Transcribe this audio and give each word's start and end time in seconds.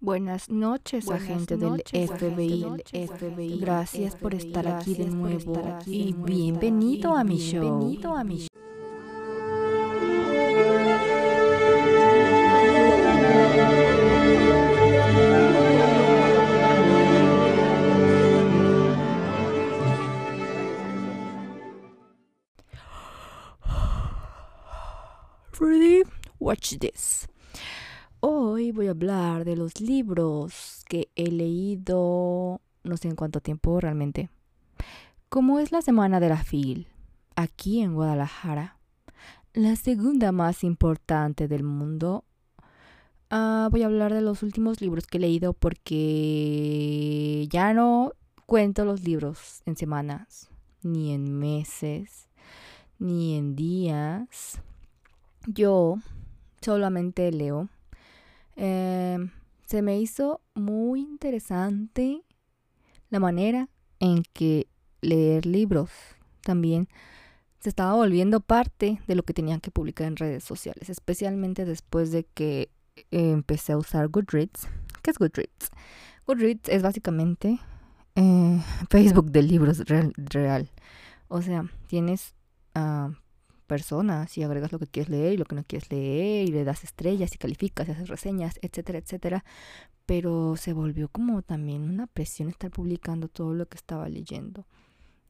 Buenas 0.00 0.48
noches, 0.48 1.06
Buenas 1.06 1.24
agente 1.28 1.56
noches, 1.56 2.10
del 2.20 2.82
FBI. 3.08 3.58
Gracias 3.58 4.14
por 4.14 4.32
estar 4.32 4.68
aquí 4.68 4.94
de 4.94 5.04
Gracias 5.04 5.14
por 5.16 5.30
nuevo 5.30 5.52
estar 5.54 5.68
aquí 5.74 5.90
y 5.90 6.04
de 6.04 6.12
nuevo. 6.12 6.26
bienvenido 6.26 7.16
a 7.16 7.24
mi 7.24 7.38
show. 7.38 7.60
bienvenido 7.62 8.14
a 8.14 8.22
mi 8.22 8.36
Ready? 8.36 8.67
Voy 28.72 28.88
a 28.88 28.90
hablar 28.90 29.44
de 29.44 29.56
los 29.56 29.80
libros 29.80 30.84
que 30.88 31.08
he 31.16 31.30
leído 31.30 32.60
no 32.88 32.96
sé 32.96 33.08
en 33.08 33.16
cuánto 33.16 33.40
tiempo 33.40 33.80
realmente. 33.80 34.30
Como 35.28 35.58
es 35.58 35.72
la 35.72 35.82
semana 35.82 36.20
de 36.20 36.28
la 36.28 36.42
FIL 36.42 36.88
aquí 37.36 37.80
en 37.80 37.94
Guadalajara, 37.94 38.78
la 39.52 39.76
segunda 39.76 40.32
más 40.32 40.64
importante 40.64 41.48
del 41.48 41.62
mundo, 41.62 42.24
ah, 43.30 43.68
voy 43.70 43.82
a 43.82 43.86
hablar 43.86 44.14
de 44.14 44.22
los 44.22 44.42
últimos 44.42 44.80
libros 44.80 45.06
que 45.06 45.18
he 45.18 45.20
leído 45.20 45.52
porque 45.52 47.46
ya 47.50 47.74
no 47.74 48.12
cuento 48.46 48.84
los 48.84 49.02
libros 49.02 49.62
en 49.66 49.76
semanas, 49.76 50.48
ni 50.82 51.12
en 51.12 51.38
meses, 51.38 52.28
ni 52.98 53.36
en 53.36 53.54
días. 53.54 54.60
Yo 55.46 55.98
solamente 56.62 57.30
leo. 57.32 57.68
Eh, 58.60 59.18
se 59.66 59.82
me 59.82 60.00
hizo 60.00 60.40
muy 60.54 61.00
interesante 61.00 62.24
la 63.08 63.20
manera 63.20 63.68
en 64.00 64.24
que 64.32 64.66
leer 65.00 65.46
libros 65.46 65.90
también 66.42 66.88
se 67.60 67.68
estaba 67.68 67.94
volviendo 67.94 68.40
parte 68.40 69.00
de 69.06 69.14
lo 69.14 69.22
que 69.22 69.32
tenían 69.32 69.60
que 69.60 69.70
publicar 69.70 70.08
en 70.08 70.16
redes 70.16 70.42
sociales, 70.42 70.90
especialmente 70.90 71.64
después 71.64 72.10
de 72.10 72.24
que 72.24 72.70
empecé 73.12 73.72
a 73.72 73.76
usar 73.76 74.08
Goodreads. 74.08 74.68
¿Qué 75.02 75.12
es 75.12 75.18
Goodreads? 75.18 75.70
Goodreads 76.26 76.68
es 76.68 76.82
básicamente 76.82 77.60
eh, 78.16 78.60
Facebook 78.90 79.30
de 79.30 79.42
libros 79.42 79.78
real, 79.86 80.12
real. 80.16 80.70
O 81.28 81.42
sea, 81.42 81.64
tienes 81.86 82.34
ah, 82.74 83.10
personas 83.68 84.36
y 84.36 84.42
agregas 84.42 84.72
lo 84.72 84.80
que 84.80 84.88
quieres 84.88 85.10
leer 85.10 85.34
y 85.34 85.36
lo 85.36 85.44
que 85.44 85.54
no 85.54 85.62
quieres 85.62 85.88
leer 85.92 86.48
y 86.48 86.50
le 86.50 86.64
das 86.64 86.82
estrellas 86.82 87.32
y 87.34 87.38
calificas 87.38 87.86
y 87.86 87.92
haces 87.92 88.08
reseñas, 88.08 88.58
etcétera, 88.62 88.98
etcétera. 88.98 89.44
Pero 90.06 90.56
se 90.56 90.72
volvió 90.72 91.08
como 91.08 91.42
también 91.42 91.82
una 91.88 92.08
presión 92.08 92.48
estar 92.48 92.70
publicando 92.72 93.28
todo 93.28 93.54
lo 93.54 93.66
que 93.68 93.76
estaba 93.76 94.08
leyendo. 94.08 94.66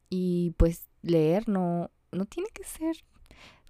Y 0.09 0.51
pues 0.57 0.87
leer 1.03 1.47
no, 1.47 1.91
no 2.11 2.25
tiene 2.25 2.49
que 2.51 2.63
ser, 2.63 3.03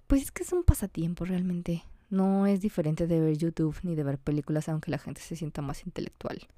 pues 0.06 0.22
es 0.22 0.32
que 0.32 0.44
es 0.44 0.52
un 0.52 0.64
pasatiempo 0.64 1.26
realmente. 1.26 1.82
No 2.08 2.46
es 2.46 2.60
diferente 2.60 3.06
de 3.06 3.20
ver 3.20 3.36
YouTube 3.36 3.76
ni 3.82 3.94
de 3.94 4.02
ver 4.02 4.18
películas, 4.18 4.68
aunque 4.68 4.90
la 4.90 4.98
gente 4.98 5.20
se 5.20 5.36
sienta 5.36 5.62
más 5.62 5.84
intelectual. 5.84 6.48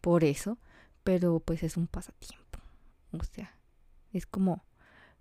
Por 0.00 0.24
eso, 0.24 0.58
pero 1.02 1.40
pues 1.40 1.62
es 1.62 1.76
un 1.76 1.86
pasatiempo. 1.86 2.58
O 3.12 3.24
sea, 3.24 3.56
es 4.12 4.26
como 4.26 4.64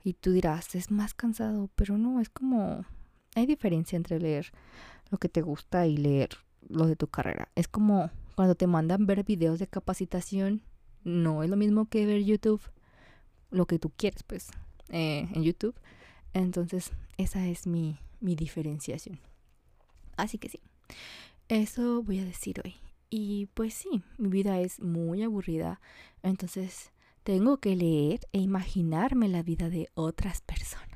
y 0.04 0.14
tú 0.14 0.32
dirás, 0.32 0.76
es 0.76 0.92
más 0.92 1.14
cansado, 1.14 1.70
pero 1.76 1.98
no, 1.98 2.20
es 2.20 2.30
como... 2.30 2.86
Hay 3.36 3.46
diferencia 3.46 3.96
entre 3.96 4.20
leer 4.20 4.52
lo 5.10 5.18
que 5.18 5.30
te 5.30 5.42
gusta 5.42 5.88
y 5.88 5.96
leer 5.96 6.30
lo 6.68 6.86
de 6.86 6.96
tu 6.96 7.08
carrera. 7.08 7.50
Es 7.56 7.68
como 7.68 8.12
cuando 8.36 8.56
te 8.56 8.68
mandan 8.68 9.06
ver 9.06 9.24
videos 9.24 9.60
de 9.60 9.68
capacitación, 9.68 10.64
no 11.04 11.44
es 11.44 11.50
lo 11.50 11.56
mismo 11.56 11.88
que 11.88 12.06
ver 12.06 12.24
YouTube, 12.24 12.62
lo 13.50 13.66
que 13.68 13.80
tú 13.80 13.92
quieres, 13.96 14.24
pues, 14.24 14.50
eh, 14.90 15.30
en 15.34 15.44
YouTube. 15.44 15.76
Entonces, 16.34 16.92
esa 17.18 17.48
es 17.48 17.68
mi, 17.68 18.00
mi 18.20 18.36
diferenciación. 18.36 19.20
Así 20.18 20.38
que 20.38 20.50
sí, 20.50 20.60
eso 21.48 22.04
voy 22.04 22.20
a 22.20 22.26
decir 22.26 22.62
hoy. 22.64 22.76
Y 23.10 23.48
pues 23.54 23.74
sí, 23.74 24.02
mi 24.18 24.30
vida 24.30 24.60
es 24.62 24.80
muy 24.80 25.22
aburrida, 25.24 25.82
entonces 26.24 26.92
tengo 27.24 27.58
que 27.58 27.76
leer 27.76 28.22
e 28.32 28.40
imaginarme 28.40 29.28
la 29.30 29.44
vida 29.44 29.70
de 29.70 29.90
otras 29.94 30.42
personas. 30.42 30.90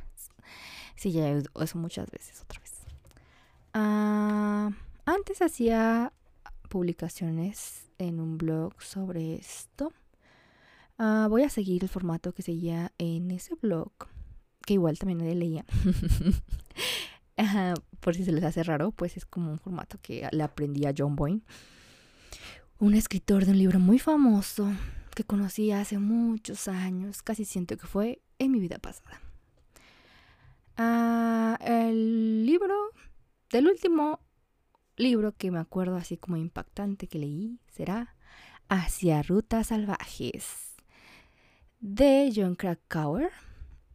Sí, 0.96 1.12
ya 1.12 1.30
eso 1.30 1.78
muchas 1.78 2.10
veces, 2.10 2.42
otra 2.42 2.60
vez. 2.62 2.74
Ah, 3.74 4.72
antes 5.06 5.42
hacía 5.42 6.14
publicaciones 6.70 7.92
en 7.98 8.20
un 8.20 8.38
blog 8.38 8.82
sobre 8.82 9.36
esto. 9.36 9.92
Ah, 10.98 11.28
voy 11.30 11.44
a 11.44 11.50
seguir 11.50 11.84
el 11.84 11.90
formato 11.90 12.34
que 12.34 12.42
seguía 12.42 12.94
en 12.98 13.32
ese 13.32 13.56
blog, 13.56 13.92
que 14.66 14.74
igual 14.74 14.98
también 14.98 15.40
leía. 15.40 15.66
Ajá, 17.38 17.74
por 18.00 18.16
si 18.16 18.24
se 18.24 18.32
les 18.32 18.46
hace 18.46 18.64
raro, 18.64 18.92
pues 18.92 19.18
es 19.18 19.26
como 19.26 19.52
un 19.52 19.60
formato 19.60 19.98
que 20.02 20.28
le 20.32 20.44
aprendí 20.44 20.86
a 20.86 20.94
John 20.98 21.18
Boyne, 21.18 21.42
un 22.80 22.94
escritor 22.94 23.46
de 23.46 23.52
un 23.52 23.58
libro 23.58 23.80
muy 23.80 24.00
famoso 24.00 24.72
que 25.16 25.24
conocí 25.24 25.72
hace 25.72 25.98
muchos 25.98 26.68
años, 26.68 27.24
casi 27.24 27.46
siento 27.46 27.78
que 27.78 27.88
fue 27.88 28.22
en 28.38 28.52
mi 28.52 28.60
vida 28.60 28.78
pasada. 28.78 29.22
Ah, 30.78 31.58
el 31.62 32.46
libro, 32.46 32.76
del 33.50 33.68
último 33.68 34.20
libro 34.98 35.32
que 35.32 35.50
me 35.52 35.60
acuerdo 35.60 35.96
así 35.96 36.18
como 36.18 36.38
impactante 36.38 37.08
que 37.08 37.20
leí 37.20 37.60
será 37.70 38.16
Hacia 38.68 39.22
Rutas 39.24 39.68
Salvajes 39.68 40.76
de 41.80 42.32
John 42.36 42.56
Krakauer. 42.56 43.32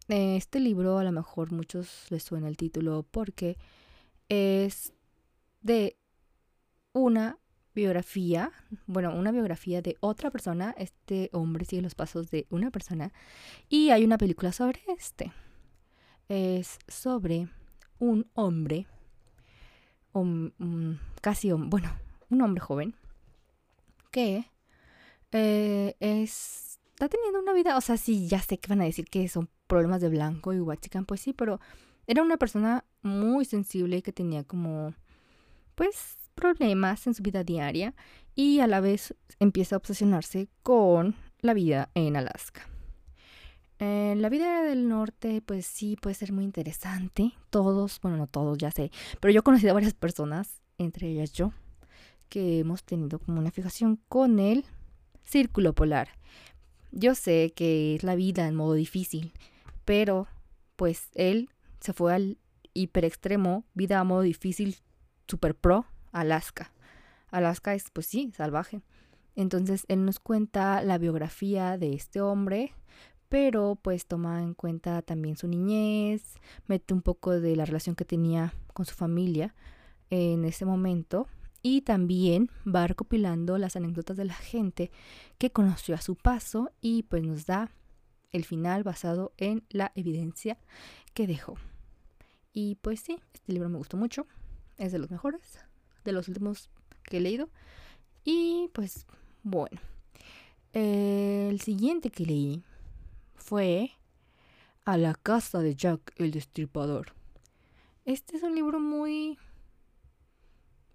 Este 0.09 0.59
libro 0.59 0.99
a 0.99 1.05
lo 1.05 1.13
mejor 1.13 1.53
muchos 1.53 2.07
les 2.11 2.23
suena 2.23 2.49
el 2.49 2.57
título 2.57 3.07
porque 3.11 3.59
es 4.29 4.93
de 5.61 5.97
una 6.93 7.39
biografía, 7.81 8.53
bueno, 8.87 9.15
una 9.15 9.33
biografía 9.33 9.83
de 9.83 9.97
otra 10.01 10.31
persona. 10.31 10.75
Este 10.79 11.31
hombre 11.33 11.65
sigue 11.65 11.83
los 11.83 11.95
pasos 11.95 12.31
de 12.31 12.47
una 12.51 12.71
persona. 12.71 13.13
Y 13.69 13.91
hay 13.91 14.05
una 14.05 14.19
película 14.19 14.53
sobre 14.53 14.81
este. 14.89 15.33
Es 16.29 16.79
sobre 16.87 17.49
un 17.99 18.27
hombre, 18.35 18.87
um, 20.13 20.51
casi, 21.21 21.53
um, 21.53 21.71
bueno, 21.71 21.91
un 22.29 22.43
hombre 22.43 22.61
joven, 22.61 22.95
que 24.11 24.45
eh, 25.33 25.97
es, 26.01 26.79
está 26.93 27.09
teniendo 27.09 27.41
una 27.41 27.53
vida, 27.53 27.77
o 27.77 27.81
sea, 27.81 27.97
sí, 27.97 28.29
ya 28.29 28.41
sé 28.41 28.59
que 28.59 28.69
van 28.69 28.81
a 28.81 28.85
decir 28.85 29.07
que 29.07 29.29
son 29.29 29.49
problemas 29.67 30.01
de 30.01 30.09
blanco 30.09 30.53
y 30.53 30.61
huachican, 30.61 31.05
pues 31.07 31.21
sí, 31.21 31.33
pero 31.33 31.61
era 32.07 32.23
una 32.23 32.37
persona 32.37 32.85
muy 33.03 33.45
sensible 33.45 34.03
que 34.03 34.13
tenía 34.13 34.45
como, 34.45 34.95
pues, 35.75 36.17
problemas 36.41 37.07
en 37.07 37.15
su 37.15 37.23
vida 37.23 37.45
diaria 37.45 37.95
y 38.35 38.61
a 38.61 38.67
la 38.67 38.81
vez 38.81 39.15
empieza 39.39 39.77
a 39.77 39.79
obsesionarse 39.79 40.49
con 40.63 41.15
la 41.41 41.55
vida 41.55 41.91
en 41.95 42.17
Alaska. 42.17 42.67
Eh, 43.79 44.15
la 44.17 44.29
vida 44.29 44.63
del 44.63 44.89
norte, 44.89 45.43
pues 45.43 45.67
sí, 45.67 45.97
puede 46.01 46.15
ser 46.15 46.33
muy 46.33 46.45
interesante. 46.45 47.33
Todos, 47.51 48.01
bueno, 48.03 48.17
no 48.17 48.27
todos, 48.27 48.59
ya 48.59 48.71
sé, 48.71 48.91
pero 49.21 49.33
yo 49.33 49.41
he 49.41 49.43
conocido 49.43 49.71
a 49.71 49.75
varias 49.75 49.95
personas, 49.95 50.63
entre 50.79 51.09
ellas 51.09 51.33
yo, 51.33 51.53
que 52.29 52.61
hemos 52.61 52.85
tenido 52.85 53.19
como 53.19 53.39
una 53.39 53.51
fijación 53.51 54.01
con 54.09 54.39
el 54.39 54.65
círculo 55.25 55.75
polar. 55.75 56.09
Yo 56.93 57.15
sé 57.15 57.53
que 57.55 57.95
es 57.95 58.03
la 58.03 58.17
vida 58.17 58.49
en 58.49 58.55
modo 58.55 58.75
difícil, 58.75 59.33
pero 59.85 60.27
pues 60.77 61.09
él 61.15 61.51
se 61.81 61.93
fue 61.93 62.15
al 62.15 62.39
hiper 62.75 63.05
extremo, 63.05 63.65
vida 63.75 64.01
a 64.01 64.05
modo 64.05 64.23
difícil, 64.23 64.77
super 65.27 65.55
pro, 65.55 65.87
Alaska. 66.13 66.73
Alaska 67.31 67.75
es, 67.75 67.91
pues 67.91 68.07
sí, 68.07 68.33
salvaje. 68.37 68.83
Entonces 69.37 69.85
él 69.89 70.05
nos 70.05 70.19
cuenta 70.19 70.83
la 70.83 70.99
biografía 70.99 71.79
de 71.79 71.95
este 71.95 72.21
hombre, 72.21 72.75
pero 73.29 73.79
pues 73.81 74.07
toma 74.07 74.43
en 74.43 74.55
cuenta 74.55 75.03
también 75.03 75.37
su 75.37 75.47
niñez, 75.47 76.35
mete 76.67 76.93
un 76.95 77.03
poco 77.03 77.39
de 77.41 77.55
la 77.57 77.65
relación 77.65 77.95
que 77.95 78.05
tenía 78.05 78.53
con 78.75 78.87
su 78.87 78.95
familia 78.95 79.55
en 80.11 80.45
ese 80.45 80.65
momento 80.65 81.29
y 81.63 81.83
también 81.83 82.51
va 82.67 82.87
recopilando 82.87 83.57
las 83.59 83.77
anécdotas 83.77 84.17
de 84.17 84.25
la 84.25 84.35
gente 84.35 84.91
que 85.39 85.53
conoció 85.53 85.95
a 85.95 86.01
su 86.01 86.17
paso 86.17 86.73
y 86.81 87.05
pues 87.05 87.23
nos 87.23 87.47
da 87.47 87.71
el 88.33 88.45
final 88.45 88.83
basado 88.83 89.33
en 89.37 89.65
la 89.69 89.93
evidencia 89.95 90.59
que 91.15 91.27
dejó. 91.27 91.57
Y 92.53 92.77
pues 92.77 93.01
sí, 93.01 93.21
este 93.33 93.53
libro 93.53 93.69
me 93.69 93.79
gustó 93.79 93.97
mucho, 93.97 94.27
es 94.77 94.91
de 94.91 94.99
los 94.99 95.11
mejores 95.11 95.61
de 96.05 96.13
los 96.13 96.29
últimos 96.29 96.71
que 97.05 97.19
he 97.19 97.21
leído. 97.21 97.49
Y 98.25 98.71
pues 98.73 99.07
bueno, 99.43 99.81
el 100.73 101.61
siguiente 101.61 102.11
que 102.11 102.27
leí 102.27 102.63
fue 103.35 103.93
A 104.85 104.97
la 104.97 105.15
casa 105.15 105.61
de 105.61 105.75
Jack 105.75 106.15
el 106.17 106.31
Destripador. 106.31 107.13
Este 108.05 108.37
es 108.37 108.43
un 108.43 108.55
libro 108.55 108.81
muy... 108.81 109.39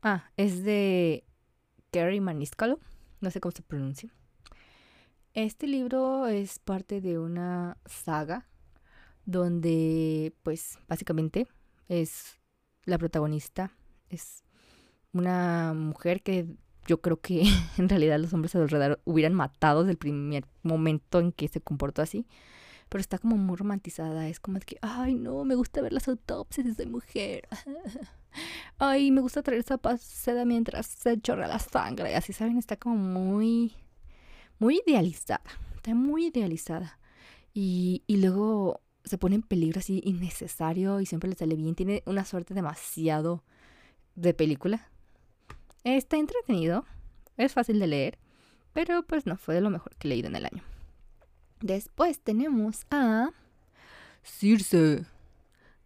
Ah, 0.02 0.30
es 0.38 0.63
de 0.63 1.24
Kerry 1.92 2.19
Maniscalo, 2.19 2.80
no 3.22 3.31
sé 3.31 3.40
cómo 3.40 3.52
se 3.52 3.63
pronuncia. 3.63 4.13
Este 5.34 5.68
libro 5.68 6.28
es 6.28 6.60
parte 6.60 7.02
de 7.02 7.19
una 7.19 7.78
saga 7.86 8.48
donde 9.25 10.34
pues 10.44 10.80
básicamente 10.88 11.48
es 11.90 12.40
la 12.86 12.98
protagonista, 12.98 13.72
es 14.10 14.44
una 15.16 15.74
mujer 15.74 16.22
que 16.22 16.46
yo 16.88 17.02
creo 17.02 17.20
que 17.20 17.44
en 17.78 17.90
realidad 17.90 18.20
los 18.20 18.34
hombres 18.34 18.56
alrededor 18.56 19.02
hubieran 19.06 19.34
matado 19.34 19.82
desde 19.82 19.92
el 19.92 19.98
primer 19.98 20.46
momento 20.62 21.20
en 21.20 21.32
que 21.32 21.48
se 21.48 21.62
comportó 21.62 22.02
así. 22.02 22.28
Pero 22.90 23.02
está 23.02 23.18
como 23.18 23.36
muy 23.36 23.56
romantizada. 23.56 24.28
Es 24.28 24.40
como 24.40 24.60
de 24.60 24.66
que, 24.66 24.78
ay, 24.82 25.16
no, 25.16 25.44
me 25.44 25.56
gusta 25.56 25.82
ver 25.82 25.92
las 25.92 26.08
autopsias 26.08 26.78
de 26.78 26.86
mujer. 26.86 27.48
ay, 28.78 29.10
me 29.10 29.22
gusta 29.22 29.42
traer 29.42 29.62
esa 29.62 29.80
seda 29.98 30.46
mientras 30.46 30.86
se 30.86 31.20
chorra 31.20 31.48
la 31.48 31.58
sangre. 31.58 32.12
Y 32.12 32.14
así, 32.14 32.32
¿saben? 32.32 32.60
Está 32.60 32.78
como 32.78 32.96
muy, 32.98 33.74
muy 34.60 34.82
idealizada. 34.86 35.42
Está 35.76 35.96
muy 35.96 36.28
idealizada. 36.28 37.00
Y, 37.56 38.04
y 38.06 38.18
luego 38.18 38.82
se 39.04 39.18
pone 39.18 39.36
en 39.36 39.42
peligro 39.42 39.80
así 39.80 40.02
innecesario 40.06 41.00
y 41.02 41.08
siempre 41.08 41.30
le 41.30 41.36
sale 41.36 41.56
bien. 41.56 41.74
Tiene 41.74 42.04
una 42.06 42.24
suerte 42.24 42.54
demasiado 42.54 43.44
de 44.14 44.36
película. 44.36 44.92
Está 45.86 46.18
entretenido, 46.18 46.84
es 47.38 47.54
fácil 47.54 47.80
de 47.80 47.86
leer, 47.86 48.18
pero 48.74 49.04
pues 49.04 49.28
no 49.28 49.38
fue 49.38 49.54
de 49.54 49.62
lo 49.62 49.70
mejor 49.70 49.96
que 49.98 50.08
he 50.08 50.10
leído 50.10 50.28
en 50.28 50.36
el 50.36 50.46
año. 50.46 50.64
Después 51.62 52.20
tenemos 52.20 52.88
a 52.90 53.30
Circe 54.24 55.06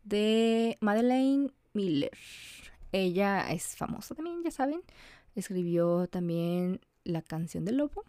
de 0.06 0.78
Madeleine 0.80 1.51
Miller. 1.74 2.18
Ella 2.94 3.51
es 3.51 3.75
famosa 3.75 4.16
también, 4.16 4.42
ya 4.42 4.51
saben. 4.51 4.81
Escribió 5.36 6.07
también 6.07 6.80
La 7.04 7.22
canción 7.22 7.66
del 7.66 7.75
lobo. 7.75 8.06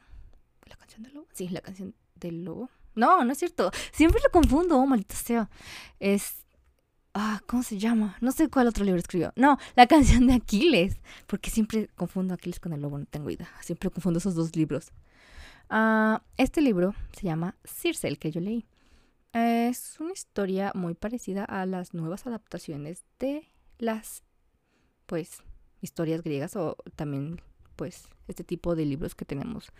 ¿La 0.67 0.77
canción 0.77 1.03
del 1.03 1.15
lobo? 1.15 1.27
Sí, 1.33 1.49
la 1.49 1.61
canción 1.61 1.97
del 2.15 2.45
lobo. 2.45 2.71
No, 2.95 3.25
no 3.25 3.33
es 3.33 3.39
cierto. 3.39 3.73
Siempre 3.91 4.21
lo 4.23 4.31
confundo, 4.31 4.87
maldita 4.87 5.17
sea. 5.17 5.51
Es 5.99 6.45
Ah, 7.13 7.41
¿cómo 7.47 7.63
se 7.63 7.79
llama? 7.79 8.17
No 8.21 8.31
sé 8.31 8.49
cuál 8.49 8.69
otro 8.69 8.85
libro 8.85 9.01
escribió. 9.01 9.33
No, 9.37 9.59
la 9.75 9.87
canción 9.87 10.27
de 10.27 10.35
Aquiles. 10.35 11.01
Porque 11.27 11.51
siempre 11.51 11.89
confundo 11.97 12.35
Aquiles 12.35 12.61
con 12.61 12.73
el 12.73 12.81
lobo, 12.83 12.99
no 12.99 13.07
tengo 13.07 13.31
idea. 13.31 13.51
Siempre 13.63 13.91
confundo 13.91 14.19
esos 14.19 14.35
dos 14.35 14.55
libros. 14.55 14.93
Ah, 15.69 16.23
este 16.37 16.61
libro 16.61 16.95
se 17.13 17.27
llama 17.27 17.57
Circe, 17.65 18.07
el 18.07 18.19
que 18.19 18.31
yo 18.31 18.41
leí. 18.41 18.67
Es 19.33 19.99
una 20.01 20.13
historia 20.13 20.73
muy 20.75 20.95
parecida 20.95 21.45
a 21.45 21.67
las 21.67 21.95
nuevas 21.95 22.27
adaptaciones 22.27 23.05
de 23.19 23.49
las, 23.79 24.25
pues, 25.07 25.43
historias 25.81 26.23
griegas 26.23 26.57
o 26.57 26.77
también, 26.97 27.41
pues, 27.77 28.09
este 28.27 28.45
tipo 28.45 28.75
de 28.75 28.85
libros 28.87 29.15
que 29.15 29.25
tenemos 29.25 29.73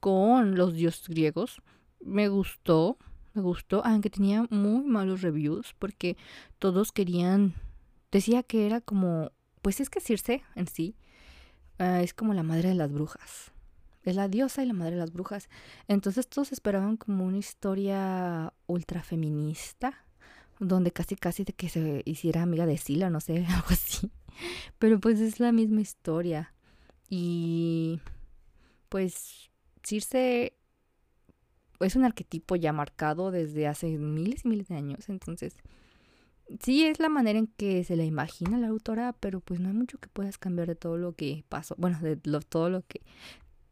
con 0.00 0.54
los 0.56 0.74
dioses 0.74 1.08
griegos. 1.08 1.60
Me 2.00 2.28
gustó, 2.28 2.98
me 3.34 3.42
gustó, 3.42 3.84
aunque 3.84 4.10
tenía 4.10 4.46
muy 4.50 4.84
malos 4.84 5.22
reviews 5.22 5.74
porque 5.78 6.16
todos 6.58 6.92
querían, 6.92 7.54
decía 8.10 8.42
que 8.42 8.66
era 8.66 8.80
como, 8.80 9.32
pues 9.60 9.80
es 9.80 9.90
que 9.90 10.00
Circe 10.00 10.42
en 10.54 10.68
sí 10.68 10.94
uh, 11.80 12.00
es 12.00 12.14
como 12.14 12.32
la 12.32 12.42
madre 12.42 12.70
de 12.70 12.74
las 12.76 12.92
brujas, 12.92 13.52
es 14.04 14.16
la 14.16 14.28
diosa 14.28 14.62
y 14.62 14.66
la 14.66 14.74
madre 14.74 14.92
de 14.92 15.00
las 15.00 15.12
brujas. 15.12 15.48
Entonces 15.88 16.28
todos 16.28 16.52
esperaban 16.52 16.96
como 16.96 17.24
una 17.24 17.38
historia 17.38 18.52
ultra 18.66 19.02
feminista, 19.02 20.04
donde 20.60 20.92
casi 20.92 21.16
casi 21.16 21.44
de 21.44 21.52
que 21.52 21.68
se 21.68 22.02
hiciera 22.04 22.42
amiga 22.42 22.66
de 22.66 22.78
Sila, 22.78 23.10
no 23.10 23.20
sé, 23.20 23.44
algo 23.48 23.68
así. 23.70 24.12
Pero 24.78 25.00
pues 25.00 25.20
es 25.20 25.40
la 25.40 25.52
misma 25.52 25.80
historia. 25.80 26.52
Y 27.08 28.00
pues 28.88 29.50
Circe 29.82 30.54
es 31.80 31.96
un 31.96 32.04
arquetipo 32.04 32.56
ya 32.56 32.72
marcado 32.72 33.30
desde 33.30 33.66
hace 33.66 33.98
miles 33.98 34.44
y 34.44 34.48
miles 34.48 34.68
de 34.68 34.76
años. 34.76 35.08
Entonces, 35.08 35.56
sí 36.60 36.84
es 36.84 37.00
la 37.00 37.08
manera 37.08 37.38
en 37.38 37.46
que 37.46 37.84
se 37.84 37.96
la 37.96 38.04
imagina 38.04 38.58
la 38.58 38.68
autora, 38.68 39.12
pero 39.20 39.40
pues 39.40 39.60
no 39.60 39.68
hay 39.68 39.74
mucho 39.74 39.98
que 39.98 40.08
puedas 40.08 40.38
cambiar 40.38 40.68
de 40.68 40.76
todo 40.76 40.96
lo 40.96 41.14
que 41.14 41.44
pasó, 41.48 41.74
bueno, 41.78 41.98
de 42.00 42.16
todo 42.16 42.70
lo 42.70 42.82
que 42.82 43.02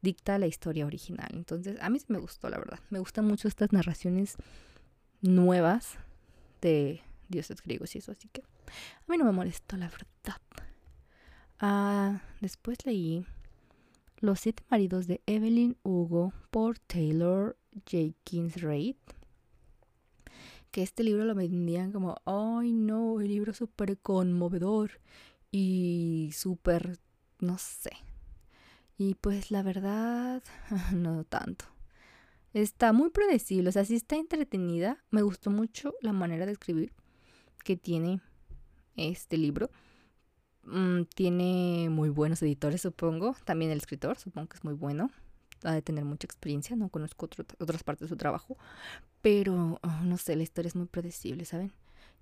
dicta 0.01 0.39
la 0.39 0.47
historia 0.47 0.87
original. 0.87 1.31
Entonces, 1.33 1.79
a 1.81 1.91
mí 1.91 1.99
sí 1.99 2.07
me 2.09 2.19
gustó, 2.19 2.49
la 2.51 2.59
verdad. 2.59 2.81
Me 2.91 2.99
gustan 2.99 3.27
mucho 3.27 3.49
estas 3.49 3.73
narraciones 3.73 4.37
nuevas 5.21 5.99
de 6.61 7.03
dioses 7.29 7.63
griegos 7.63 7.95
y 7.95 7.99
eso, 7.99 8.13
así 8.13 8.29
que 8.29 8.43
a 8.43 9.11
mí 9.11 9.17
no 9.17 9.25
me 9.25 9.33
molestó, 9.33 9.77
la 9.77 9.89
verdad. 9.89 10.41
Ah, 11.65 12.21
después 12.41 12.85
leí 12.85 13.25
Los 14.19 14.41
siete 14.41 14.65
maridos 14.69 15.07
de 15.07 15.21
Evelyn 15.27 15.77
Hugo 15.85 16.33
por 16.51 16.81
Taylor 16.81 17.57
Jenkins 17.87 18.61
Reid. 18.61 18.97
Que 20.71 20.83
este 20.83 21.03
libro 21.03 21.25
lo 21.25 21.35
vendían 21.35 21.93
como, 21.93 22.17
ay 22.25 22.73
no, 22.73 23.21
el 23.21 23.29
libro 23.29 23.53
súper 23.53 23.99
conmovedor 23.99 25.01
y 25.51 26.31
súper, 26.33 26.99
no 27.41 27.59
sé. 27.59 27.91
Y 28.97 29.15
pues 29.17 29.51
la 29.51 29.63
verdad, 29.63 30.43
no 30.95 31.25
tanto. 31.25 31.67
Está 32.55 32.93
muy 32.93 33.11
predecible, 33.11 33.69
o 33.69 33.73
sea, 33.73 33.85
sí 33.85 33.95
está 33.95 34.17
entretenida. 34.17 35.03
Me 35.11 35.23
gustó 35.23 35.51
mucho 35.51 35.95
la 36.01 36.13
manera 36.13 36.47
de 36.47 36.53
escribir 36.53 36.93
que 37.65 37.77
tiene 37.77 38.21
este 38.97 39.37
libro. 39.37 39.71
Mm, 40.65 41.03
tiene 41.15 41.89
muy 41.91 42.09
buenos 42.11 42.43
editores, 42.43 42.83
supongo. 42.83 43.35
También 43.45 43.71
el 43.71 43.79
escritor, 43.79 44.19
supongo 44.19 44.49
que 44.49 44.57
es 44.57 44.65
muy 44.65 44.75
bueno 44.75 45.11
ha 45.65 45.73
de 45.73 45.83
tener 45.83 46.05
mucha 46.05 46.27
experiencia, 46.27 46.77
no 46.77 46.89
conozco 46.89 47.29
otras 47.59 47.83
partes 47.83 48.07
de 48.07 48.09
su 48.09 48.17
trabajo, 48.17 48.57
pero 49.21 49.79
oh, 49.83 50.01
no 50.05 50.17
sé, 50.17 50.37
la 50.37 50.43
historia 50.43 50.69
es 50.69 50.77
muy 50.77 50.87
predecible, 50.87 51.45
¿saben? 51.45 51.73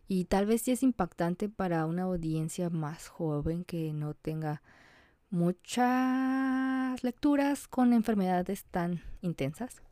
Y 0.09 0.25
tal 0.25 0.47
vez 0.47 0.63
sí 0.63 0.73
es 0.73 0.83
impactante 0.83 1.49
para 1.49 1.87
una 1.87 2.03
audiencia 2.03 2.69
más 2.69 3.09
joven 3.09 3.65
que 3.65 3.93
no 3.93 4.15
tenga 4.15 4.63
muchas 5.31 7.03
lecturas 7.05 7.69
con 7.69 7.93
enfermedades 7.93 8.65
tan 8.65 9.03
intensas 9.23 9.83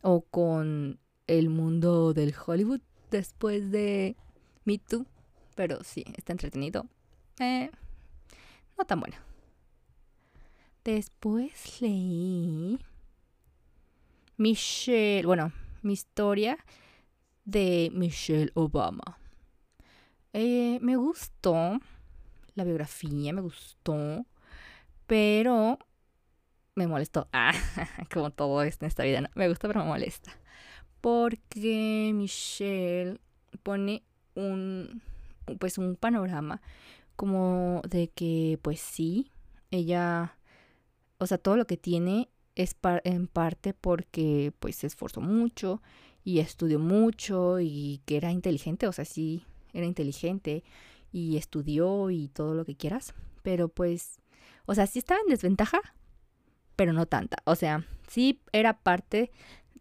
o 0.00 0.22
con 0.22 0.98
el 1.26 1.50
mundo 1.50 2.14
del 2.14 2.34
Hollywood 2.34 2.80
después 3.10 3.70
de 3.70 4.16
Me 4.64 4.78
Too, 4.78 5.06
pero 5.54 5.84
sí, 5.84 6.04
está 6.16 6.32
entretenido. 6.32 6.86
Eh, 7.38 7.70
no 8.78 8.84
tan 8.84 9.00
bueno. 9.00 9.16
Después 10.84 11.80
leí 11.80 12.78
Michelle, 14.36 15.24
bueno, 15.26 15.50
mi 15.80 15.94
historia 15.94 16.58
de 17.46 17.90
Michelle 17.94 18.50
Obama. 18.52 19.18
Eh, 20.34 20.78
me 20.82 20.96
gustó 20.96 21.78
la 22.54 22.64
biografía, 22.64 23.32
me 23.32 23.40
gustó, 23.40 24.26
pero 25.06 25.78
me 26.74 26.86
molestó. 26.86 27.28
Ah, 27.32 27.54
como 28.12 28.30
todo 28.30 28.62
esto 28.62 28.84
en 28.84 28.88
esta 28.88 29.04
vida, 29.04 29.22
no, 29.22 29.28
me 29.36 29.48
gusta, 29.48 29.68
pero 29.68 29.80
me 29.80 29.86
molesta. 29.86 30.32
Porque 31.00 32.12
Michelle 32.14 33.20
pone 33.62 34.02
un, 34.34 35.00
pues 35.58 35.78
un 35.78 35.96
panorama 35.96 36.60
como 37.16 37.80
de 37.88 38.08
que, 38.08 38.58
pues 38.62 38.80
sí, 38.80 39.30
ella 39.70 40.36
o 41.24 41.26
sea, 41.26 41.38
todo 41.38 41.56
lo 41.56 41.66
que 41.66 41.78
tiene 41.78 42.28
es 42.54 42.76
en 43.04 43.26
parte 43.26 43.72
porque 43.72 44.52
pues 44.60 44.76
se 44.76 44.86
esforzó 44.86 45.22
mucho 45.22 45.80
y 46.22 46.40
estudió 46.40 46.78
mucho 46.78 47.60
y 47.60 48.02
que 48.04 48.18
era 48.18 48.30
inteligente, 48.30 48.86
o 48.86 48.92
sea, 48.92 49.06
sí, 49.06 49.42
era 49.72 49.86
inteligente 49.86 50.62
y 51.12 51.38
estudió 51.38 52.10
y 52.10 52.28
todo 52.28 52.52
lo 52.54 52.66
que 52.66 52.76
quieras, 52.76 53.14
pero 53.42 53.68
pues, 53.68 54.20
o 54.66 54.74
sea, 54.74 54.86
sí 54.86 54.98
estaba 54.98 55.20
en 55.22 55.30
desventaja, 55.30 55.80
pero 56.76 56.92
no 56.92 57.06
tanta, 57.06 57.38
o 57.44 57.54
sea, 57.54 57.86
sí 58.06 58.42
era 58.52 58.78
parte 58.78 59.32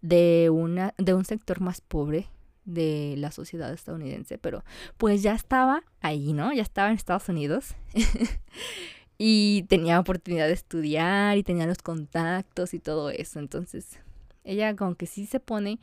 de 0.01 0.49
una 0.49 0.93
de 0.97 1.13
un 1.13 1.25
sector 1.25 1.59
más 1.59 1.81
pobre 1.81 2.27
de 2.63 3.15
la 3.17 3.31
sociedad 3.31 3.73
estadounidense, 3.73 4.37
pero 4.37 4.63
pues 4.97 5.21
ya 5.21 5.33
estaba 5.33 5.83
ahí, 5.99 6.31
¿no? 6.31 6.53
Ya 6.53 6.61
estaba 6.61 6.87
en 6.87 6.95
Estados 6.95 7.27
Unidos. 7.27 7.75
y 9.17 9.63
tenía 9.63 9.99
oportunidad 9.99 10.47
de 10.47 10.53
estudiar 10.53 11.37
y 11.37 11.43
tenía 11.43 11.67
los 11.67 11.79
contactos 11.79 12.73
y 12.73 12.79
todo 12.79 13.09
eso. 13.09 13.39
Entonces, 13.39 13.99
ella 14.43 14.75
como 14.75 14.95
que 14.95 15.05
sí 15.05 15.25
se 15.25 15.39
pone 15.39 15.79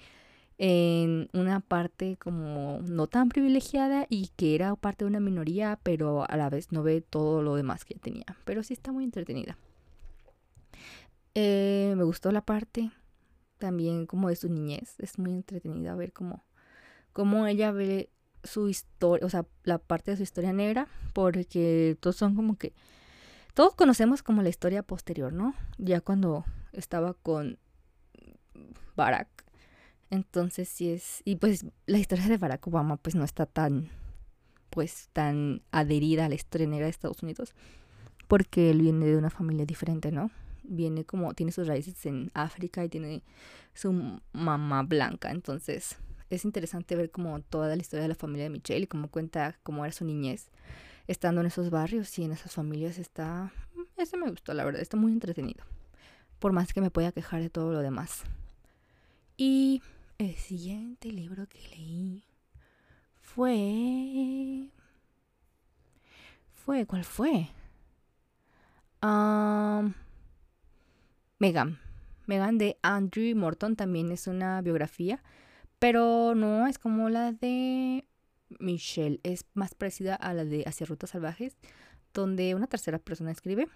en 0.59 1.31
una 1.33 1.61
parte 1.61 2.19
como 2.19 2.81
no 2.83 3.07
tan 3.07 3.31
privilegiada 3.31 4.07
y 4.11 4.29
que 4.37 4.55
era 4.55 4.77
parte 4.77 5.05
de 5.05 5.09
una 5.09 5.21
minoría, 5.21 5.79
pero 5.83 6.31
a 6.31 6.37
la 6.37 6.51
vez 6.51 6.71
no 6.71 6.83
ve 6.83 7.01
todo 7.01 7.43
lo 7.43 7.55
demás 7.55 7.85
que 7.85 7.95
tenía. 7.95 8.27
Pero 8.45 8.63
sí 8.63 8.75
está 8.75 8.93
muy 8.93 9.05
entretenida. 9.05 9.57
Eh, 11.35 11.95
me 11.97 12.05
gustó 12.05 12.31
la 12.31 12.43
parte 12.43 12.91
también 13.59 14.07
como 14.07 14.29
de 14.29 14.37
su 14.37 14.49
niñez. 14.51 14.97
Es 14.99 15.19
muy 15.19 15.33
entretenida 15.33 15.95
ver 15.95 16.13
cómo, 16.13 16.45
cómo 17.13 17.47
ella 17.47 17.73
ve 17.73 18.11
su 18.45 18.69
historia, 18.69 19.25
o 19.25 19.31
sea, 19.31 19.47
la 19.65 19.79
parte 19.79 20.11
de 20.11 20.17
su 20.19 20.25
historia 20.25 20.53
negra, 20.53 20.89
porque 21.13 21.97
todos 22.01 22.17
son 22.17 22.35
como 22.35 22.57
que 22.59 22.75
todos 23.55 23.75
conocemos 23.75 24.23
como 24.23 24.43
la 24.43 24.49
historia 24.49 24.83
posterior, 24.83 25.33
¿no? 25.33 25.55
Ya 25.79 26.01
cuando 26.01 26.45
estaba 26.73 27.15
con 27.15 27.59
Barack. 28.97 29.29
Entonces 30.11 30.69
sí 30.69 30.91
es, 30.91 31.23
y 31.25 31.37
pues 31.37 31.65
la 31.87 31.99
historia 31.99 32.27
de 32.27 32.37
Barack 32.37 32.67
Obama 32.67 32.97
pues 32.97 33.15
no 33.15 33.25
está 33.25 33.47
tan, 33.47 33.89
pues 34.69 35.09
tan 35.13 35.63
adherida 35.71 36.25
a 36.25 36.29
la 36.29 36.35
historia 36.35 36.67
negra 36.67 36.87
de 36.87 36.91
Estados 36.91 37.23
Unidos, 37.23 37.55
porque 38.27 38.71
él 38.71 38.81
viene 38.81 39.07
de 39.07 39.17
una 39.17 39.31
familia 39.31 39.65
diferente, 39.67 40.11
¿no? 40.11 40.31
Viene 40.65 41.05
como, 41.05 41.33
tiene 41.35 41.53
sus 41.53 41.69
raíces 41.69 42.05
en 42.07 42.31
África 42.35 42.85
y 42.85 42.89
tiene 42.89 43.23
su 43.73 44.21
mamá 44.33 44.83
blanca, 44.83 45.31
entonces 45.31 45.97
es 46.29 46.45
interesante 46.45 46.97
ver 46.97 47.11
como 47.11 47.41
toda 47.41 47.75
la 47.77 47.81
historia 47.81 48.03
de 48.03 48.09
la 48.09 48.15
familia 48.17 48.45
de 48.45 48.51
Michelle 48.51 48.85
y 48.85 48.87
cómo 48.89 49.09
cuenta 49.09 49.59
cómo 49.63 49.85
era 49.85 49.93
su 49.93 50.05
niñez 50.05 50.51
estando 51.11 51.41
en 51.41 51.49
esos 51.49 51.71
barrios 51.71 52.17
y 52.19 52.25
en 52.25 52.31
esas 52.31 52.55
familias 52.55 52.99
está, 52.99 53.53
ese 53.97 54.17
me 54.17 54.31
gustó, 54.31 54.55
la 54.55 54.65
verdad, 54.65 54.81
está 54.81 54.97
muy 54.97 55.13
entretenido, 55.13 55.65
por 56.39 56.53
más 56.53 56.73
que 56.73 56.81
me 56.81 56.91
pueda 56.91 57.11
quejar 57.11 57.43
de 57.43 57.51
todo 57.51 57.73
lo 57.73 57.81
demás. 57.81 58.23
Y 59.37 59.83
el 60.19 60.37
siguiente 60.37 61.11
libro 61.11 61.49
que 61.49 61.59
leí 61.69 62.23
fue... 63.21 64.69
Fue, 66.53 66.87
¿cuál 66.87 67.05
fue? 67.05 67.49
Megan. 71.41 71.81
Megan 72.27 72.59
de 72.59 72.79
Andrew 72.83 73.35
Morton 73.35 73.75
también 73.75 74.13
es 74.13 74.29
una 74.29 74.61
biografía, 74.61 75.23
pero 75.81 76.35
no 76.37 76.69
es 76.69 76.79
como 76.79 77.09
la 77.09 77.33
de 77.33 78.05
Michelle. 78.59 79.21
Es 79.23 79.47
más 79.55 79.75
parecida 79.75 80.15
a 80.15 80.35
la 80.35 80.45
de 80.45 80.65
Hacia 80.67 80.87
Rutas 80.87 81.11
Salvajes, 81.11 81.57
donde 82.13 82.55
una 82.55 82.67
tercera 82.67 82.99
persona 82.99 83.31
escribe, 83.31 83.69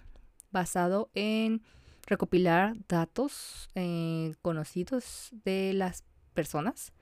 basado 0.50 1.10
en 1.14 1.62
recopilar 2.06 2.76
datos 2.88 3.68
eh, 3.74 4.34
conocidos 4.42 5.30
de 5.44 5.72
las 5.74 6.04
personas, 6.34 6.92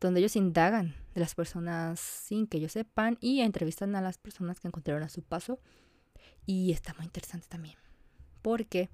donde 0.00 0.20
ellos 0.20 0.36
indagan 0.36 0.94
de 1.14 1.20
las 1.20 1.34
personas 1.34 2.00
sin 2.00 2.46
que 2.46 2.58
ellos 2.58 2.72
sepan 2.72 3.16
y 3.20 3.40
entrevistan 3.40 3.96
a 3.96 4.02
las 4.02 4.18
personas 4.18 4.60
que 4.60 4.68
encontraron 4.68 5.02
a 5.02 5.08
su 5.08 5.22
paso. 5.22 5.58
Y 6.44 6.72
está 6.72 6.94
muy 6.94 7.06
interesante 7.06 7.46
también, 7.48 7.76
porque 8.42 8.90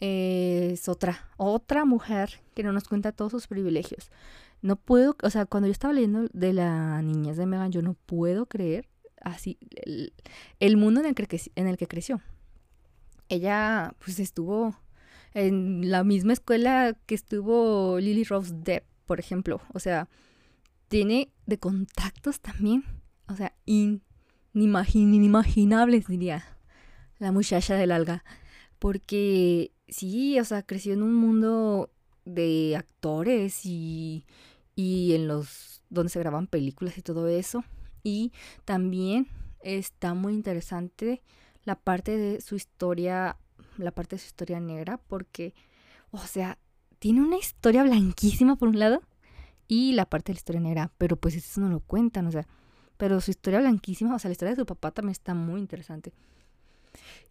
es 0.00 0.88
otra, 0.88 1.30
otra 1.36 1.84
mujer 1.84 2.40
que 2.54 2.62
no 2.62 2.72
nos 2.72 2.84
cuenta 2.84 3.12
todos 3.12 3.32
sus 3.32 3.46
privilegios. 3.46 4.10
No 4.64 4.76
puedo, 4.76 5.14
o 5.22 5.28
sea, 5.28 5.44
cuando 5.44 5.66
yo 5.66 5.72
estaba 5.72 5.92
leyendo 5.92 6.26
de 6.32 6.54
la 6.54 7.02
niñez 7.02 7.36
de 7.36 7.44
Megan, 7.44 7.70
yo 7.70 7.82
no 7.82 7.92
puedo 8.06 8.46
creer 8.46 8.88
así 9.20 9.58
el, 10.58 10.76
mundo 10.78 11.00
en 11.00 11.06
el, 11.06 11.14
que, 11.14 11.38
en 11.54 11.66
el 11.66 11.76
que 11.76 11.86
creció. 11.86 12.22
Ella 13.28 13.94
pues 14.02 14.18
estuvo 14.18 14.74
en 15.34 15.90
la 15.90 16.02
misma 16.02 16.32
escuela 16.32 16.96
que 17.04 17.14
estuvo 17.14 17.98
Lily 17.98 18.24
Rose 18.24 18.54
Depp, 18.54 18.86
por 19.04 19.20
ejemplo. 19.20 19.60
O 19.74 19.80
sea, 19.80 20.08
tiene 20.88 21.30
de 21.44 21.58
contactos 21.58 22.40
también. 22.40 22.84
O 23.28 23.36
sea, 23.36 23.54
inimaginables, 23.66 26.06
diría 26.06 26.42
la 27.18 27.32
muchacha 27.32 27.74
del 27.74 27.92
alga. 27.92 28.24
Porque 28.78 29.72
sí, 29.88 30.40
o 30.40 30.44
sea, 30.46 30.62
creció 30.62 30.94
en 30.94 31.02
un 31.02 31.14
mundo 31.14 31.90
de 32.24 32.76
actores 32.78 33.66
y, 33.66 34.24
y 34.74 35.14
en 35.14 35.28
los 35.28 35.82
donde 35.90 36.10
se 36.10 36.18
graban 36.18 36.46
películas 36.46 36.98
y 36.98 37.02
todo 37.02 37.28
eso. 37.28 37.64
Y 38.02 38.32
también 38.64 39.28
está 39.60 40.14
muy 40.14 40.34
interesante 40.34 41.22
la 41.64 41.76
parte 41.76 42.16
de 42.16 42.40
su 42.40 42.56
historia, 42.56 43.36
la 43.78 43.90
parte 43.90 44.16
de 44.16 44.20
su 44.20 44.26
historia 44.26 44.60
negra, 44.60 44.98
porque, 44.98 45.54
o 46.10 46.18
sea, 46.18 46.58
tiene 46.98 47.22
una 47.22 47.38
historia 47.38 47.82
blanquísima 47.82 48.56
por 48.56 48.68
un 48.68 48.78
lado 48.78 49.02
y 49.68 49.92
la 49.92 50.06
parte 50.06 50.32
de 50.32 50.34
la 50.34 50.38
historia 50.38 50.60
negra, 50.60 50.92
pero 50.98 51.16
pues 51.16 51.34
eso 51.34 51.60
no 51.60 51.68
lo 51.68 51.80
cuentan, 51.80 52.26
o 52.26 52.30
sea, 52.30 52.46
pero 52.96 53.20
su 53.20 53.30
historia 53.30 53.60
blanquísima, 53.60 54.14
o 54.14 54.18
sea, 54.18 54.28
la 54.28 54.32
historia 54.32 54.54
de 54.54 54.60
su 54.60 54.66
papá 54.66 54.90
también 54.90 55.12
está 55.12 55.34
muy 55.34 55.60
interesante. 55.60 56.12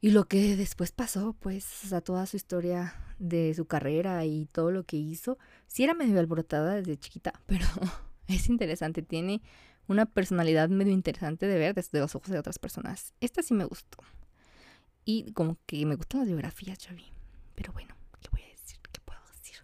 Y 0.02 0.12
lo 0.12 0.26
que 0.26 0.56
después 0.56 0.92
pasó, 0.92 1.36
pues, 1.40 1.92
o 1.94 2.02
toda 2.02 2.26
su 2.26 2.38
historia 2.38 2.96
de 3.20 3.54
su 3.54 3.66
carrera 3.66 4.26
y 4.26 4.46
todo 4.48 4.72
lo 4.72 4.84
que 4.84 4.98
hizo, 4.98 5.38
sí 5.68 5.84
era 5.84 5.94
medio 5.94 6.20
alborotada 6.20 6.76
desde 6.76 6.98
chiquita, 6.98 7.34
pero 7.46 7.66
es 8.28 8.50
interesante, 8.50 9.02
tiene 9.02 9.42
una 9.88 10.06
personalidad 10.06 10.70
medio 10.70 10.94
interesante 10.94 11.48
de 11.48 11.58
ver 11.58 11.76
desde 11.76 12.00
los 12.00 12.16
ojos 12.16 12.30
de 12.30 12.40
otras 12.40 12.60
personas. 12.60 13.14
Esta 13.20 13.42
sí 13.44 13.54
me 13.54 13.66
gustó. 13.66 13.98
Y 15.06 15.32
como 15.34 15.58
que 15.66 15.86
me 15.86 15.96
gustan 15.96 16.22
las 16.22 16.28
biografías, 16.30 16.86
Javi. 16.86 17.06
Pero 17.56 17.74
bueno, 17.74 17.94
¿qué 18.22 18.30
voy 18.32 18.42
a 18.42 18.48
decir? 18.48 18.78
¿Qué 18.92 19.02
puedo 19.04 19.20
decir? 19.34 19.58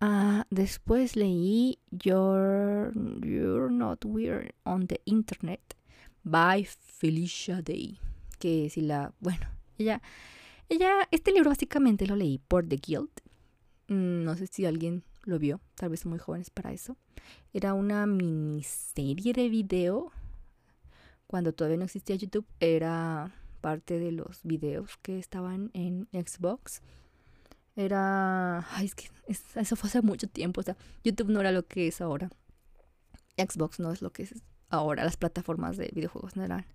Ah, 0.00 0.46
después 0.50 1.16
leí 1.16 1.78
You're, 1.90 2.92
You're 2.94 3.72
Not 3.72 4.04
Weird 4.04 4.54
on 4.64 4.86
the 4.86 5.00
Internet 5.06 5.76
by 6.22 6.64
Felicia 6.64 7.62
Day 7.62 7.98
que 8.42 8.68
si 8.70 8.80
la, 8.80 9.14
bueno, 9.20 9.46
ella, 9.78 10.02
ella, 10.68 11.06
este 11.12 11.30
libro 11.30 11.50
básicamente 11.50 12.08
lo 12.08 12.16
leí 12.16 12.38
por 12.38 12.68
The 12.68 12.76
Guild. 12.76 13.10
Mm, 13.86 14.24
no 14.24 14.36
sé 14.36 14.48
si 14.48 14.66
alguien 14.66 15.04
lo 15.22 15.38
vio, 15.38 15.60
tal 15.76 15.90
vez 15.90 16.04
muy 16.06 16.18
jóvenes 16.18 16.50
para 16.50 16.72
eso. 16.72 16.96
Era 17.52 17.72
una 17.72 18.04
miniserie 18.04 19.32
de 19.32 19.48
video. 19.48 20.10
Cuando 21.28 21.52
todavía 21.52 21.76
no 21.76 21.84
existía 21.84 22.16
YouTube, 22.16 22.44
era 22.58 23.32
parte 23.60 24.00
de 24.00 24.10
los 24.10 24.42
videos 24.42 24.96
que 25.02 25.20
estaban 25.20 25.70
en 25.72 26.08
Xbox. 26.10 26.82
Era. 27.76 28.66
Ay, 28.76 28.86
es 28.86 28.96
que 28.96 29.08
eso 29.54 29.76
fue 29.76 29.88
hace 29.88 30.02
mucho 30.02 30.26
tiempo. 30.26 30.62
O 30.62 30.64
sea, 30.64 30.76
YouTube 31.04 31.30
no 31.30 31.38
era 31.38 31.52
lo 31.52 31.64
que 31.64 31.86
es 31.86 32.00
ahora. 32.00 32.28
Xbox 33.36 33.78
no 33.78 33.92
es 33.92 34.02
lo 34.02 34.10
que 34.10 34.24
es 34.24 34.34
ahora. 34.72 35.04
Las 35.04 35.16
plataformas 35.16 35.76
de 35.76 35.90
videojuegos 35.94 36.36
no 36.36 36.44
eran 36.44 36.66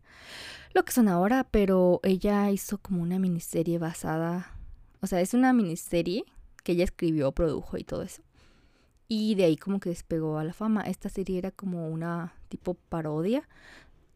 lo 0.73 0.85
que 0.85 0.93
son 0.93 1.07
ahora, 1.07 1.45
pero 1.49 1.99
ella 2.03 2.49
hizo 2.51 2.77
como 2.77 3.01
una 3.01 3.19
miniserie 3.19 3.79
basada, 3.79 4.53
o 5.01 5.07
sea, 5.07 5.21
es 5.21 5.33
una 5.33 5.53
miniserie 5.53 6.23
que 6.63 6.73
ella 6.73 6.83
escribió, 6.83 7.31
produjo 7.31 7.77
y 7.77 7.83
todo 7.83 8.03
eso. 8.03 8.21
Y 9.07 9.35
de 9.35 9.45
ahí 9.45 9.55
como 9.55 9.79
que 9.79 9.89
despegó 9.89 10.37
a 10.37 10.43
la 10.43 10.53
fama. 10.53 10.81
Esta 10.81 11.09
serie 11.09 11.37
era 11.37 11.51
como 11.51 11.87
una 11.87 12.33
tipo 12.49 12.73
parodia 12.73 13.47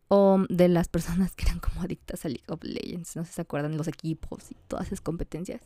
o 0.09 0.43
de 0.49 0.67
las 0.67 0.89
personas 0.89 1.33
que 1.33 1.45
eran 1.45 1.59
como 1.59 1.81
adictas 1.81 2.25
a 2.25 2.29
League 2.29 2.43
of 2.49 2.61
Legends. 2.63 3.15
No 3.15 3.23
sé 3.23 3.29
si 3.29 3.35
se 3.35 3.41
acuerdan 3.41 3.77
los 3.77 3.87
equipos 3.87 4.51
y 4.51 4.55
todas 4.67 4.87
esas 4.87 4.99
competencias. 4.99 5.61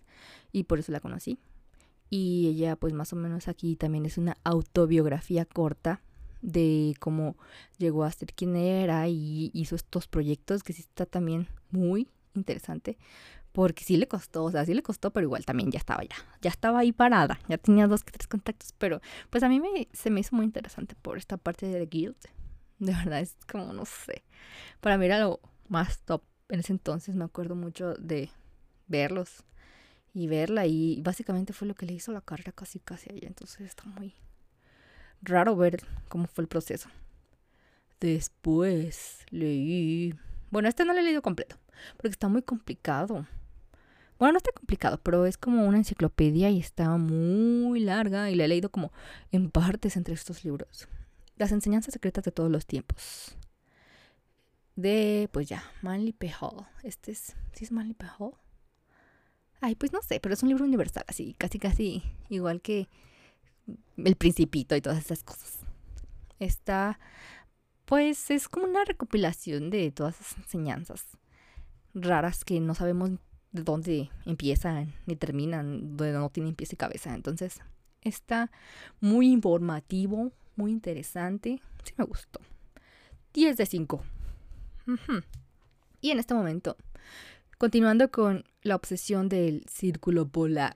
Y 0.51 0.65
por 0.65 0.77
eso 0.77 0.91
la 0.91 0.99
conocí. 0.99 1.39
Y 2.11 2.49
ella 2.49 2.75
pues 2.75 2.93
más 2.93 3.13
o 3.13 3.15
menos 3.15 3.47
aquí 3.47 3.75
también 3.75 4.05
es 4.05 4.19
una 4.19 4.37
autobiografía 4.43 5.45
corta 5.45 6.01
de 6.41 6.93
cómo 6.99 7.37
llegó 7.77 8.03
a 8.03 8.11
ser 8.11 8.33
quien 8.33 8.55
era 8.55 9.07
y 9.07 9.51
hizo 9.53 9.75
estos 9.75 10.07
proyectos 10.07 10.63
que 10.63 10.73
sí 10.73 10.81
está 10.81 11.05
también 11.05 11.47
muy 11.71 12.07
interesante 12.35 12.97
porque 13.55 13.85
sí 13.85 13.95
le 13.95 14.05
costó, 14.09 14.43
o 14.43 14.51
sea, 14.51 14.65
sí 14.65 14.73
le 14.73 14.83
costó, 14.83 15.11
pero 15.11 15.25
igual 15.25 15.45
también 15.45 15.71
ya 15.71 15.79
estaba 15.79 16.03
ya, 16.03 16.17
ya 16.41 16.49
estaba 16.49 16.79
ahí 16.79 16.91
parada, 16.91 17.39
ya 17.47 17.57
tenía 17.57 17.87
dos 17.87 18.03
que 18.03 18.11
tres 18.11 18.27
contactos, 18.27 18.73
pero 18.77 18.99
pues 19.29 19.43
a 19.43 19.49
mí 19.49 19.61
me, 19.61 19.87
se 19.93 20.09
me 20.09 20.19
hizo 20.19 20.35
muy 20.35 20.45
interesante 20.45 20.93
por 21.01 21.17
esta 21.17 21.37
parte 21.37 21.65
de 21.65 21.85
Guild, 21.85 22.17
de 22.79 22.91
verdad 22.91 23.21
es 23.21 23.37
como, 23.49 23.71
no 23.71 23.85
sé, 23.85 24.25
para 24.81 24.97
mí 24.97 25.05
era 25.05 25.19
lo 25.19 25.39
más 25.69 25.99
top 25.99 26.21
en 26.49 26.59
ese 26.59 26.73
entonces, 26.73 27.15
me 27.15 27.23
acuerdo 27.23 27.55
mucho 27.55 27.93
de 27.93 28.29
verlos 28.87 29.45
y 30.13 30.27
verla 30.27 30.65
y 30.67 31.01
básicamente 31.01 31.53
fue 31.53 31.65
lo 31.65 31.75
que 31.75 31.85
le 31.85 31.93
hizo 31.93 32.11
la 32.11 32.19
carrera 32.19 32.51
casi 32.51 32.79
casi 32.79 33.09
a 33.09 33.13
ella, 33.13 33.29
entonces 33.29 33.61
está 33.61 33.85
muy, 33.85 34.13
raro 35.21 35.55
ver 35.55 35.83
cómo 36.07 36.27
fue 36.27 36.43
el 36.43 36.47
proceso. 36.47 36.89
Después 37.99 39.25
leí... 39.29 40.13
Bueno, 40.51 40.69
este 40.69 40.85
no 40.85 40.93
lo 40.93 40.99
he 40.99 41.03
leído 41.03 41.21
completo, 41.21 41.57
porque 41.97 42.09
está 42.09 42.27
muy 42.27 42.41
complicado. 42.41 43.25
Bueno, 44.17 44.33
no 44.33 44.37
está 44.37 44.51
complicado, 44.51 44.99
pero 45.03 45.25
es 45.25 45.37
como 45.37 45.65
una 45.65 45.77
enciclopedia 45.77 46.49
y 46.49 46.59
está 46.59 46.95
muy 46.97 47.81
larga 47.81 48.29
y 48.29 48.35
la 48.35 48.45
he 48.45 48.47
leído 48.47 48.69
como 48.69 48.93
en 49.31 49.51
partes 49.51 49.97
entre 49.97 50.13
estos 50.13 50.45
libros. 50.45 50.87
Las 51.35 51.51
enseñanzas 51.51 51.93
secretas 51.93 52.23
de 52.23 52.31
todos 52.31 52.49
los 52.49 52.65
tiempos. 52.65 53.35
De, 54.75 55.29
pues 55.31 55.49
ya, 55.49 55.63
Manly 55.81 56.13
P. 56.13 56.31
Hall. 56.39 56.65
Este 56.83 57.11
es, 57.11 57.35
¿sí 57.53 57.65
es 57.65 57.71
Manly 57.71 57.93
P. 57.93 58.05
Ay, 59.61 59.75
pues 59.75 59.91
no 59.91 60.01
sé, 60.01 60.19
pero 60.19 60.33
es 60.33 60.43
un 60.43 60.49
libro 60.49 60.63
universal, 60.63 61.03
así, 61.07 61.33
casi, 61.37 61.59
casi 61.59 62.03
igual 62.29 62.61
que 62.61 62.87
el 63.97 64.15
principito 64.15 64.75
y 64.75 64.81
todas 64.81 64.99
esas 64.99 65.23
cosas. 65.23 65.59
Está, 66.39 66.99
pues 67.85 68.29
es 68.31 68.49
como 68.49 68.65
una 68.65 68.85
recopilación 68.85 69.69
de 69.69 69.91
todas 69.91 70.19
esas 70.19 70.37
enseñanzas 70.37 71.05
raras 71.93 72.43
que 72.43 72.59
no 72.59 72.75
sabemos 72.75 73.11
de 73.51 73.63
dónde 73.63 74.09
empiezan 74.25 74.93
ni 75.05 75.15
terminan, 75.15 75.95
donde 75.95 76.13
no 76.13 76.29
tienen 76.29 76.55
pies 76.55 76.73
y 76.73 76.75
cabeza. 76.75 77.13
Entonces, 77.15 77.61
está 78.01 78.51
muy 78.99 79.31
informativo, 79.31 80.33
muy 80.55 80.71
interesante. 80.71 81.61
Sí 81.83 81.93
me 81.97 82.05
gustó. 82.05 82.41
10 83.33 83.57
de 83.57 83.65
5. 83.65 84.03
Y 86.01 86.11
en 86.11 86.19
este 86.19 86.33
momento 86.33 86.77
Continuando 87.57 88.11
con 88.11 88.43
la 88.63 88.75
obsesión 88.75 89.29
del 89.29 89.63
círculo 89.69 90.27
polar. 90.27 90.75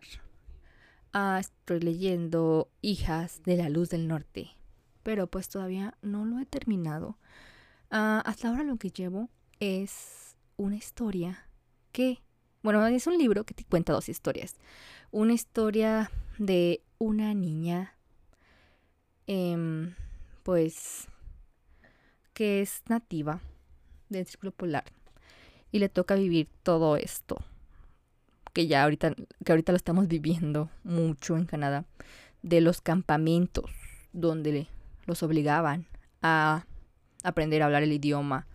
Ah, 1.12 1.40
estoy 1.40 1.80
leyendo 1.80 2.70
Hijas 2.82 3.42
de 3.44 3.58
la 3.58 3.70
Luz 3.70 3.90
del 3.90 4.08
Norte, 4.08 4.52
pero 5.02 5.26
pues 5.26 5.50
todavía 5.50 5.98
no 6.04 6.24
lo 6.24 6.38
he 6.38 6.46
terminado. 6.46 7.18
Ah, 7.90 8.22
hasta 8.26 8.48
ahora 8.48 8.64
lo 8.64 8.78
que 8.78 8.92
llevo 8.92 9.28
es 9.60 10.36
una 10.58 10.76
historia 10.76 11.48
que, 11.92 12.22
bueno, 12.62 12.86
es 12.86 13.08
un 13.08 13.18
libro 13.18 13.44
que 13.44 13.56
te 13.56 13.64
cuenta 13.64 13.92
dos 13.92 14.08
historias. 14.08 14.56
Una 15.10 15.34
historia 15.34 16.12
de 16.38 16.84
una 17.00 17.34
niña, 17.34 17.96
em, 19.26 19.96
pues, 20.44 21.08
que 22.36 22.62
es 22.62 22.84
nativa 22.88 23.42
del 24.10 24.28
círculo 24.28 24.52
polar 24.52 24.86
y 25.72 25.80
le 25.80 25.90
toca 25.90 26.14
vivir 26.14 26.50
todo 26.62 26.98
esto 26.98 27.44
que 28.54 28.68
ya 28.68 28.84
ahorita 28.84 29.16
que 29.44 29.52
ahorita 29.52 29.72
lo 29.72 29.78
estamos 29.78 30.08
viviendo 30.08 30.70
mucho 30.84 31.38
en 31.38 31.46
Canadá 31.46 31.86
de 32.42 32.62
los 32.62 32.82
campamentos 32.82 33.66
donde 34.14 34.68
los 35.06 35.24
obligaban 35.24 35.86
a 36.22 36.66
aprender 37.24 37.62
a 37.62 37.66
hablar 37.66 37.84
el 37.84 37.94
idioma 37.94 38.48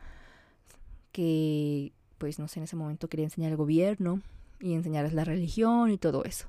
que 1.12 1.92
pues 2.18 2.38
no 2.38 2.48
sé 2.48 2.60
en 2.60 2.64
ese 2.64 2.76
momento 2.76 3.08
quería 3.08 3.26
enseñar 3.26 3.50
el 3.50 3.56
gobierno 3.56 4.20
y 4.60 4.74
enseñarles 4.74 5.12
la 5.12 5.24
religión 5.24 5.90
y 5.90 5.98
todo 5.98 6.24
eso 6.24 6.48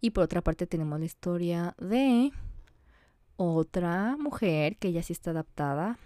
y 0.00 0.10
por 0.10 0.24
otra 0.24 0.42
parte 0.42 0.66
tenemos 0.66 0.98
la 0.98 1.06
historia 1.06 1.74
de 1.78 2.32
otra 3.36 4.16
mujer 4.18 4.76
que 4.76 4.92
ya 4.92 5.02
sí 5.02 5.12
está 5.12 5.30
adaptada 5.30 5.98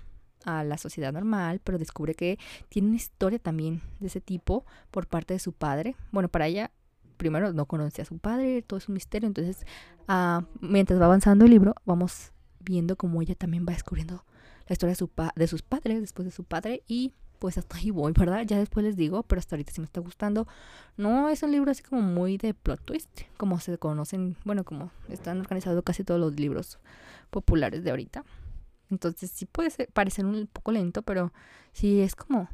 a 0.44 0.64
la 0.64 0.78
sociedad 0.78 1.12
normal, 1.12 1.60
pero 1.62 1.78
descubre 1.78 2.14
que 2.14 2.38
tiene 2.68 2.88
una 2.88 2.96
historia 2.96 3.38
también 3.38 3.82
de 4.00 4.06
ese 4.06 4.20
tipo 4.20 4.64
por 4.90 5.06
parte 5.06 5.34
de 5.34 5.40
su 5.40 5.52
padre. 5.52 5.96
Bueno, 6.12 6.28
para 6.28 6.46
ella, 6.46 6.70
primero 7.18 7.52
no 7.52 7.66
conoce 7.66 8.00
a 8.00 8.06
su 8.06 8.18
padre, 8.18 8.62
todo 8.62 8.78
es 8.78 8.88
un 8.88 8.94
misterio, 8.94 9.26
entonces 9.26 9.66
uh, 10.08 10.42
mientras 10.60 10.98
va 10.98 11.04
avanzando 11.04 11.44
el 11.44 11.50
libro, 11.50 11.74
vamos 11.84 12.32
viendo 12.60 12.96
cómo 12.96 13.20
ella 13.20 13.34
también 13.34 13.66
va 13.68 13.74
descubriendo 13.74 14.24
la 14.66 14.72
historia 14.72 14.92
de, 14.92 14.96
su 14.96 15.10
de 15.36 15.46
sus 15.46 15.62
padres, 15.62 16.00
después 16.00 16.24
de 16.24 16.32
su 16.32 16.44
padre, 16.44 16.82
y 16.86 17.12
pues 17.38 17.58
hasta 17.58 17.76
ahí 17.76 17.90
voy, 17.90 18.12
¿verdad? 18.12 18.42
Ya 18.46 18.58
después 18.58 18.84
les 18.84 18.96
digo, 18.96 19.22
pero 19.22 19.38
hasta 19.38 19.56
ahorita 19.56 19.72
sí 19.72 19.80
me 19.80 19.84
está 19.84 20.00
gustando. 20.00 20.46
No 20.96 21.28
es 21.28 21.42
un 21.42 21.52
libro 21.52 21.70
así 21.70 21.82
como 21.82 22.02
muy 22.02 22.36
de 22.36 22.54
plot 22.54 22.80
twist, 22.84 23.08
como 23.36 23.60
se 23.60 23.78
conocen, 23.78 24.36
bueno, 24.44 24.64
como 24.64 24.90
están 25.08 25.40
organizados 25.40 25.82
casi 25.84 26.04
todos 26.04 26.20
los 26.20 26.34
libros 26.38 26.78
populares 27.30 27.84
de 27.84 27.90
ahorita. 27.90 28.24
Entonces 28.90 29.30
sí 29.30 29.46
puede 29.46 29.70
parecer 29.92 30.24
un 30.26 30.48
poco 30.52 30.72
lento, 30.72 31.02
pero 31.02 31.32
si 31.72 32.00
es 32.00 32.16
como, 32.16 32.48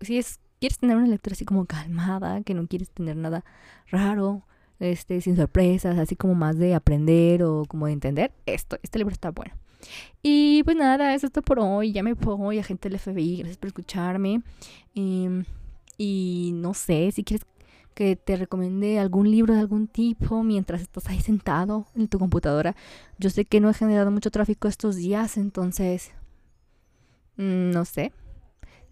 si 0.00 0.18
es, 0.18 0.40
quieres 0.64 0.78
tener 0.78 0.96
una 0.96 1.08
lectura 1.08 1.34
así 1.34 1.44
como 1.44 1.66
calmada, 1.66 2.42
que 2.42 2.54
no 2.54 2.66
quieres 2.66 2.88
tener 2.88 3.16
nada 3.16 3.44
raro, 3.90 4.44
este, 4.80 5.20
sin 5.20 5.36
sorpresas, 5.36 5.98
así 5.98 6.16
como 6.16 6.34
más 6.34 6.56
de 6.56 6.74
aprender 6.74 7.42
o 7.42 7.64
como 7.68 7.84
de 7.84 7.92
entender, 7.92 8.32
esto, 8.46 8.78
este 8.82 8.98
libro 8.98 9.12
está 9.12 9.30
bueno. 9.30 9.54
Y 10.22 10.62
pues 10.62 10.74
nada, 10.74 11.14
eso 11.14 11.26
es 11.26 11.32
todo 11.32 11.42
por 11.42 11.58
hoy. 11.58 11.92
Ya 11.92 12.02
me 12.02 12.14
voy, 12.14 12.62
gente 12.62 12.88
del 12.88 12.98
FBI. 12.98 13.36
Gracias 13.40 13.58
por 13.58 13.66
escucharme. 13.66 14.40
Em, 14.94 15.44
y 15.98 16.52
no 16.54 16.72
sé, 16.72 17.12
si 17.12 17.24
quieres 17.24 17.44
que 17.92 18.16
te 18.16 18.36
recomiende 18.36 18.98
algún 18.98 19.30
libro 19.30 19.52
de 19.52 19.60
algún 19.60 19.86
tipo 19.86 20.42
mientras 20.42 20.80
estás 20.80 21.08
ahí 21.10 21.20
sentado 21.20 21.86
en 21.94 22.08
tu 22.08 22.18
computadora. 22.18 22.74
Yo 23.18 23.28
sé 23.28 23.44
que 23.44 23.60
no 23.60 23.68
he 23.68 23.74
generado 23.74 24.10
mucho 24.10 24.30
tráfico 24.30 24.66
estos 24.66 24.96
días, 24.96 25.36
entonces 25.36 26.12
mm, 27.36 27.70
no 27.70 27.84
sé. 27.84 28.12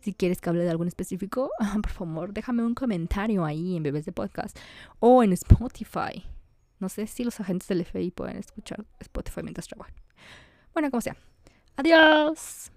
Si 0.03 0.13
quieres 0.13 0.41
que 0.41 0.51
hable 0.51 0.65
de 0.65 0.71
algún 0.71 0.89
específico, 0.89 1.51
por 1.83 1.91
favor, 1.91 2.33
déjame 2.33 2.65
un 2.65 2.75
comentario 2.75 3.45
ahí 3.45 3.77
en 3.77 3.85
Bebés 3.85 4.05
de 4.05 4.13
Podcast 4.13 4.59
o 4.99 5.23
en 5.23 5.33
Spotify. 5.33 6.25
No 6.81 6.89
sé 6.89 7.07
si 7.07 7.23
los 7.23 7.39
agentes 7.39 7.69
del 7.69 7.85
FBI 7.85 8.11
pueden 8.11 8.37
escuchar 8.37 8.85
Spotify 8.99 9.43
mientras 9.45 9.69
trabajan. 9.69 9.95
Bueno, 10.75 10.91
como 10.91 11.01
sea. 11.01 11.17
Adiós. 11.77 12.73